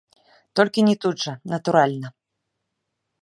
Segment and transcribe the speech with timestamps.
[0.59, 2.09] Толькі не тут жа, натуральна.